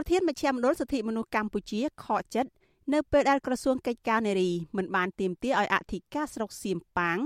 [0.00, 2.50] ប្រធានមជ្ឈមណ្ឌលសិទ្ធិមនុស្សកម្ពុជាខកចិត្ត
[2.92, 7.18] នៅពេលដែលក្រសួងកិច្ចការនារីមិនបានទាមទារឲ្យអធិការស្រុកសៀមប៉ាង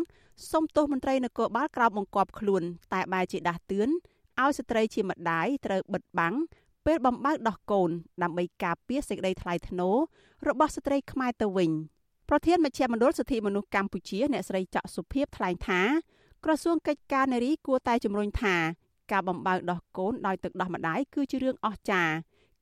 [0.50, 2.62] សុំទោសមន្ត្រីនគរបាលក្រោបបង្គាប់ខ្លួន
[2.92, 3.88] តែបែរជាដាស់តឿន
[4.40, 6.34] ឲ្យស្ត្រីជាម្ដាយត្រូវបិទបាំង
[6.86, 7.90] ពេលបំបើកដោះកូន
[8.22, 9.96] ដើម្បីការពារសេចក្តីថ្លៃថ្នូរ
[10.48, 11.70] របស់ស្ត្រីខ្មែរទៅវិញ
[12.28, 15.80] ប្រធានមជ្ឈមណ្ឌលសិទ្ធិមនុស្សកម្ពុជាអ្នកស្រីចាក់សុភីបថ្លែងថា
[16.44, 18.56] ក្រសួងកិច្ចការនារីគួរតែជំរុញថា
[19.12, 22.14] ការបំបើកដោះកូនដោយទឹកដោះម្ដាយគឺជារឿងអស្ចារ្យ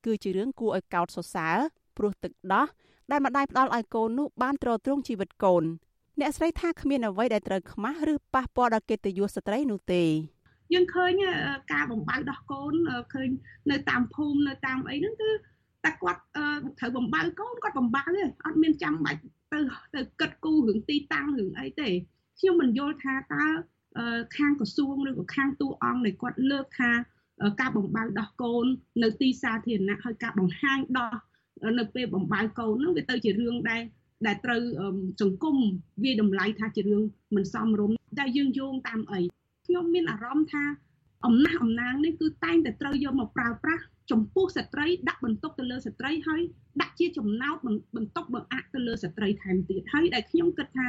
[0.05, 1.57] គឺជារឿងគួរឲ្យកោតសរសើរ
[1.97, 2.67] ព្រោះទឹកដោះ
[3.11, 5.63] ដែលម្ដាយផ្ដល់ឲ្យកូននោះបានទ្រទ្រង់ជីវិតកូន
[6.19, 10.03] អ្នកស្រីថាគ្មានអ្វីដែលត្រូវខ្មាស់ឬប៉ះពាល់ដល់កិត្តិយសស្ត្រីនោះទេ
[10.73, 11.11] យើងឃើញ
[11.73, 12.73] ការបំបៅដោះកូន
[13.13, 13.29] ឃើញ
[13.71, 15.29] នៅតាមភូមិនៅតាមអីហ្នឹងគឺ
[15.85, 16.21] តែគាត់
[16.79, 19.19] ត្រូវបំបៅកូនគាត់បំបៅទេអត់មានចាំបាច់
[19.53, 19.59] ទៅ
[19.95, 21.89] ទៅគិតគូររឿងទីតាំងរឿងអីទេ
[22.39, 23.45] ខ្ញុំមិនយល់ថាតើ
[24.37, 26.91] ខាងក្រសួងឬក៏ខាងតួអង្គនៃគាត់លើកថា
[27.61, 28.65] ការបំបៅដោះកូន
[29.03, 31.13] នៅទីសាធារណៈហើយការបង្ហាញដោះ
[31.79, 33.81] នៅពេលបំបៅកូននោះវាទៅជារឿងដែល
[34.27, 34.61] ដែលត្រូវ
[35.21, 35.57] សង្គម
[36.03, 37.03] វាតម្លៃថាជារឿង
[37.35, 39.21] មិនសមរម្យតែយើងយោងតាមអី
[39.67, 40.63] ខ្ញុំមានអារម្មណ៍ថា
[41.25, 46.41] អំណះអំណាងនេះគឺតែងតែត្រូវយកមកប្រើប្រាស់ចំពោះស្ត្រីដាក់បន្ទុកទៅលើស្ត្រីហើយ
[46.81, 47.55] ដាក់ជាចំណោទ
[47.95, 50.87] បន្ទុកបង្អាក់ទៅលើស្ត្រីថែមទៀតហើយដែលខ្ញុំគិតថា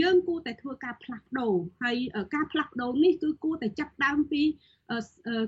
[0.00, 1.96] យើងគួរតែធ្វើការផ្លាស់ប្ដូរហើយ
[2.34, 4.42] ការផ្លាស់ប្ដូរនេះគឺគួរតែចាប់ដើមពី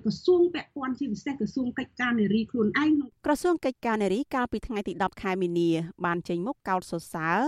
[0.04, 2.92] ក្រសួងពាក់ព័ន្ធជាពិសេសក្រសួងកិច្ចការនារីខ្លួនឯង
[3.26, 5.70] ក្រសួងកិច្ចការនារីកាលពីថ្ងៃទី10ខែមីនា
[6.04, 7.38] បានចេញមុខកោតសរសើរ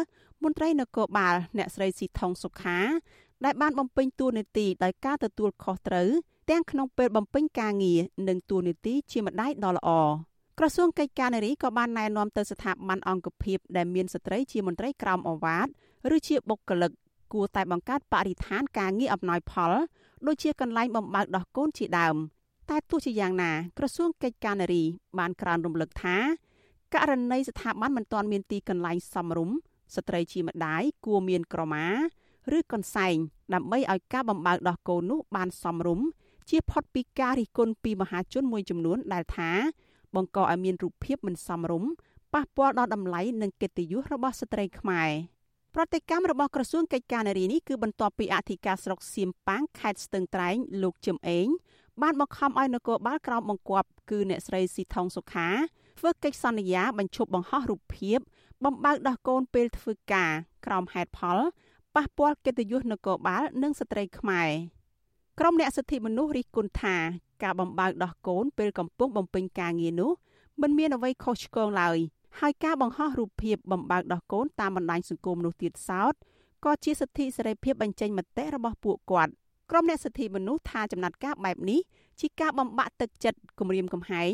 [0.43, 2.79] មន្ត្រីនគរបាលអ្នកស្រីស៊ីថុងសុខា
[3.45, 6.09] ដែលបានបំពេញតួនាទីដោយការទទួលខុសត្រូវ
[6.51, 9.91] ទាំងក្នុងពេលបំពេញការងារនិងតួនាទីជាម្ដាយដ៏ល្អ
[10.59, 15.67] ក្រសួងកិច្ចការនារីក៏បានណែនាំទៅស្ថាប័នអង្គភាពដែលមានស្ត្រីជាមន្ត្រីក្រមអវាទ
[16.15, 16.93] ឬជាបុគ្គលិក
[17.33, 19.73] គួរតែបង្កើតបរិស្ថានការងារអំណោយផល
[20.27, 22.17] ដូចជាកន្លែងបំបើកដោះកូនជាដើម
[22.71, 24.85] តែទោះជាយ៉ាងណាក្រសួងកិច្ចការនារី
[25.19, 26.17] បានក្រើនរំលឹកថា
[26.95, 29.57] ករណីស្ថាប័នមិនទាន់មានទីកន្លែងសមរម្យ
[29.95, 31.87] ស្ត្រីជាម្ដាយគួរមានក្រមា
[32.57, 33.17] ឬកន្សែង
[33.55, 36.07] ដើម្បីឲ្យការបំបើកដោះកូននោះបានសមរម្យ
[36.51, 39.51] ជាផុតពីការរិះគន់ពីមហាជនមួយចំនួនដែលថា
[40.17, 41.91] បង្កឲ្យមានរូបភាពមិនសមរម្យ
[42.35, 45.11] ប៉ះពាល់ដល់តម្លៃនិងកិត្តិយសរបស់ស្ត្រីខ្មែរ
[45.75, 51.47] ប្រតិកម្មរបស់ក្រសួងកិច្ចការនារីនេះគឺបន្ទាប់ពីអធិការស្រុកសៀមប៉ាងខេត្តស្ទឹងត្រែងលោកជឹមអេង
[52.03, 55.49] បានបង្ខំឲ្យនគរបាលក្រោមបង្គាប់គឺអ្នកស្រីស៊ីថុងសុខា
[55.99, 58.19] ធ្វើកិច្ចសន្យាបញ្ឈប់បង្ហោះរូបភាព
[58.65, 60.33] បំបើកដោះកូនពេលធ្វើការ
[60.67, 61.39] ក្រោមហេតុផល
[61.97, 64.51] ប៉ះពាល់កិត្តិយសនគរបាលនិងស្ត្រីខ្មែរ
[65.39, 66.97] ក្រុមអ្នកសិទ្ធិមនុស្សរិះគន់ថា
[67.43, 70.11] ការបំបើកដោះកូនពេលកំពុងបំពេញការងារនោះ
[70.63, 71.99] មិនមានអ្វីខុសឆ្គងឡើយ
[72.41, 76.15] ហើយការបង្ហោះរូបភាពបំបើកដោះកូនតាមបណ្ដាញសង្គមនោះទៀតសោត
[76.65, 79.33] ក៏ជាសិទ្ធិសេរីភាពបញ្ចេញមតិរបស់ពួកគាត់
[79.71, 81.81] ក្រុមអ្នកសិទ្ធិមនុស្សថាចំណាត់ការបែបនេះ
[82.21, 84.33] ជាការបំបាក់ទឹកចិត្តគម្រាមកំហែង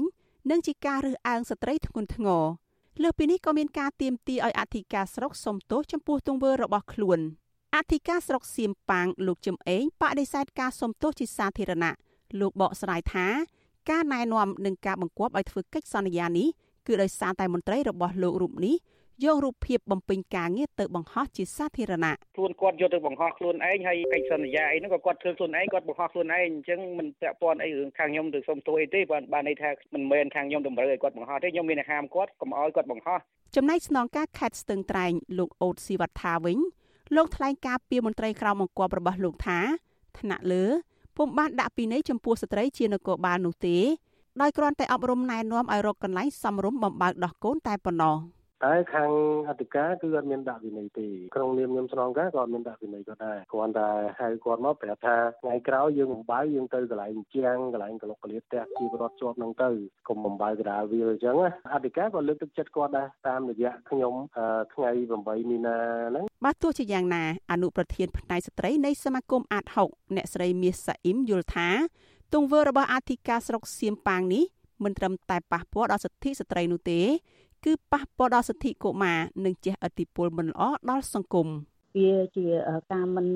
[0.51, 2.45] និងជាការរើសអើងស្ត្រីធ្ងន់ធ្ងរ
[3.03, 7.19] លើសពីនេះក៏មានការទាមទារឲ្យអធិការស្រុកសុំទោសចំពោះទង្វើរបស់ខ្លួន
[7.77, 11.95] អធិការស្រុកសៀមប៉ាងលោកជឹមអេងបដិសេធការសុំទោសជាសាធារណៈ
[12.41, 13.27] លោកបកស្រាយថា
[13.91, 16.49] ការណែនាំនិងការបង្គាប់ឲ្យធ្វើកិច្ចសន្យានេះ
[16.87, 18.77] គឺដោយសារតែមន្ត្រីរបស់លោករូបនេះ
[19.25, 33.19] យករូបភាពបំពេញការងារទៅបង្ហោះជាសាធារណៈខ្លួនគាត់យកទៅបង្ហោះខ្លួនឯងហើយកិច្ចសន្យាអីហ្នឹងក៏គាត់ធ្វើខ្លួនឯងគាត់បង្ហោះខ្លួនឯងអញ្ចឹងមិនពាក់ព័ន្ធអីរឿងខាងខ្ញុំទៅសុំទោសអីទេបានបានន័យថាមិនមែនខាងខ្ញុំតម្រូវឲ្យគាត់បង្ហោះទេខ្ញុំមានតែហាមគាត់កុំឲ្យគាត់បង្ហោះ
[33.57, 36.59] ចំណែកស្នងការខេត្តស្ទឹងត្រែងលោកអូតស៊ីវត្ថាវិញ
[37.17, 39.59] លោកថ្លែងការពីមន្ត្រីក្រមបង្គាប់របស់លោកថា
[40.19, 40.65] ថ្នាក់លើ
[41.17, 43.77] ពុំបានដាក់ពីនៃចំពោះស្ត្រីជានគរបាលនោះទេ
[44.41, 48.17] ដោយគ្រាន់តែអប់រំណែនាំឲ្យរកកន្លែងសមរម្យបំបើកដោះកូនតែប៉ុណ្ណោះ។
[48.65, 49.11] តែខាង
[49.49, 59.71] អធិការគឺអត់មានដាក់វិន័យទេក្នុងនាមខ្ញុំស្នងការក៏អត់មានដាក់វិន័យក៏ដែរគ្រាន់តែហៅគាត់មកប្រាប់ថាថ្ងៃក្រោយយើងបំបើយើងទៅកន្លែងជាងកន្លែងកលុកកលៀតផ្ទះជីវរដ្ឋជាប់នឹងទៅ
[60.09, 61.37] កុំបំបើកដាលវាអញ្ចឹង
[61.75, 64.15] អធិការក៏លើកទឹកចិត្តគាត់ដែរតាមរយៈខ្ញុំ
[64.75, 64.91] ថ្ងៃ
[65.23, 65.77] 8មីនា
[66.09, 71.69] ហ្នឹងបាទទោះជាយ៉ាងណាអនុប្រធានផ្នែកស្ត្រីនៃសមាគមអាត6អ្នកស្រីមាសសាអ៊ីមយល់ថា
[72.35, 74.45] ទង្វើរបស់អធិការស្រុកសៀមប៉ាងនេះ
[74.85, 77.01] មិនត្រឹមតែប៉ះពាល់ដល់សិទ្ធិស្ត្រីនោះទេ
[77.67, 81.49] គឺប៉ះពាល់ដល់សិទ្ធិកុមារនិងជះឥទ្ធិពលមិនល្អដល់សង្គម។
[81.97, 82.47] វាជា
[82.93, 83.27] ការមិន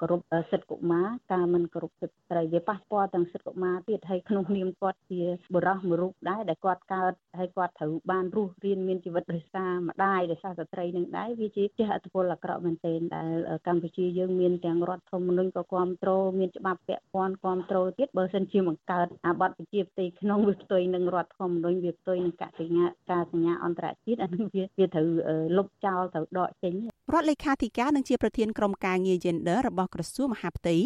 [0.00, 0.20] គោរព
[0.50, 5.20] សិទ្ធិកុមារការមិនគោរពសិទ្ធិស្ត្រីវាប៉ះពាល់ទាំងសិទ្ធិកុមារទៀតហើយក្នុងនាមគាត់ជា
[5.54, 25.08] បុរសមួយរូបដែរដែលគាត់កើតហើយគាត់ត្រូវបានរស់រៀនមានជីវិតដោយសារម្ដាយដោយសារស្ត្រីនឹងដែរវាជាជះឥទ្ធិពលអាក្រក់មែនទែនដែលកម្ពុជាយើងមានទាំងរដ្ឋធម្មនុញ្ញក៏គ្រប់គ្រងមានច្បាប់ពាក់ព័ន្ធគ្រប់គ្រងទៀតបើសិនជាបង្កើតអាបត្តិប្រជាផ្ទៃក្នុងវាផ្ទុយនឹងរដ្ឋធម្មនុញ្ញវាផ្ទុយនឹងកសិញ្ញាការសញ្ញាអន្តរជាតិអានឹងវាវាត្រូវ
[25.56, 26.74] លុបចោលត្រូវដកចេញ
[27.14, 30.76] រដ្ឋលេខាធិការនិងជាប្រធានក្រុមការងារ Gender របស់ក្រសួងមហាផ្ទៃ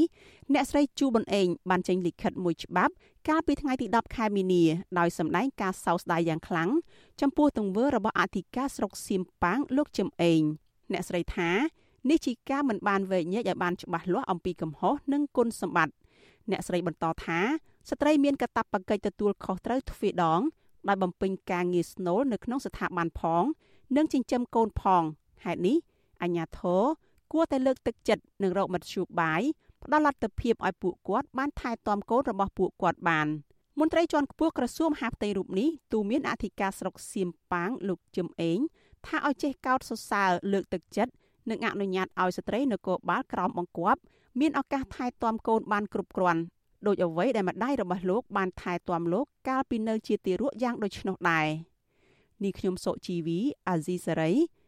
[0.52, 2.92] អ្នកស្រីជូប៊ុនអេងបានចេញលិខិតមួយច្បាប់
[3.28, 4.64] កាលពីថ្ងៃទី10ខែមីនា
[4.98, 6.70] ដោយសម្ដែងការសោកស្ដាយយ៉ាងខ្លាំង
[7.20, 10.42] ចំពោះទង្វើរបស់អធិការស្រុកសៀមប៉ាងលោកជឹមអេង
[10.92, 11.50] អ្នកស្រីថា
[12.10, 15.94] នេះជាការមិនបានវែកញែកឲ្យបានច្បាស់លាស់អំពីកំហុសនិងគុណសម្បត្តិ
[16.50, 17.40] អ្នកស្រីបន្តថា
[17.90, 20.40] ស្ត្រីមានកាតព្វកិច្ចទទួលខុសត្រូវទ្វេដង
[20.88, 23.44] ដោយបំពេញការងារស្នូលនៅក្នុងស្ថាប័នផង
[23.96, 25.02] និងចិញ្ចឹមកូនផង
[25.44, 25.76] ហេតុនេះ
[26.22, 26.82] អញ្ញាធរ
[27.32, 29.42] គួរតែលើកទឹកចិត្តនិងរកមធ្យោបាយ
[29.84, 33.26] ផ្ដល់លទ្ធភាពឲ្យពួកគាត់បានថែទាំកូនរបស់ពួកគាត់បាន
[33.78, 38.58] មន្ត្រីជាន់ខ្ពស់ក្រសួងមហាផ្ទៃរូបនេះទូមានអធិការស្រុកសៀមប៉ាងលោកជឹមអេង
[39.06, 41.12] ថាឲ្យចេះកោតសរសើរលើកទឹកចិត្ត
[41.50, 44.00] និងអនុញ្ញាតឲ្យស្ត្រីនគរបាលក្រោមបង្គាប់
[44.40, 46.42] មានឱកាសថែទាំកូនបានគ្រប់គ្រាន់
[46.86, 51.46] ដោយអ្វីដែលម្ដាយរបស់លោកបានថែទាំលោកកាលពីនៅជាទារកយ៉ាងដូច្នោះដែរ
[52.44, 53.38] នេះខ្ញុំសុជីវី
[53.68, 54.32] អាស៊ីសេរី